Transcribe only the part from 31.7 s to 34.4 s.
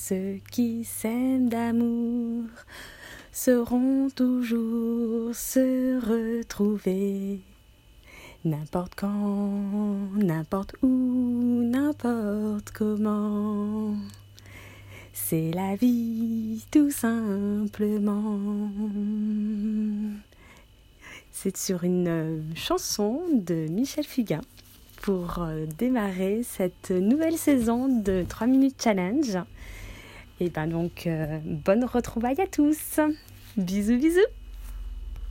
retrouvaille à tous. Bisous, bisous.